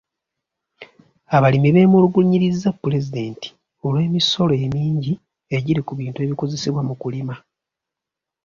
[1.35, 3.47] Abalimi beemulugunyiriza pulezidenti
[3.85, 5.13] olw'emisolo emingi
[5.55, 7.35] egiri ku bintu ebikozesebwa mu kulima.